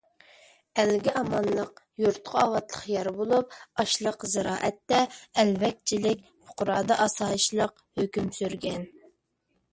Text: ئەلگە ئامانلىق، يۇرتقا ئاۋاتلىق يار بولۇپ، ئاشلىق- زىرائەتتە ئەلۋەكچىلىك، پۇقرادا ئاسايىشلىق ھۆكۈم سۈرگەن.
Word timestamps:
ئەلگە 0.81 1.11
ئامانلىق، 1.19 1.81
يۇرتقا 2.03 2.39
ئاۋاتلىق 2.43 2.87
يار 2.91 3.09
بولۇپ، 3.17 3.53
ئاشلىق- 3.83 4.25
زىرائەتتە 4.31 5.01
ئەلۋەكچىلىك، 5.43 6.23
پۇقرادا 6.47 6.97
ئاسايىشلىق 7.05 7.85
ھۆكۈم 8.01 8.33
سۈرگەن. 8.39 8.87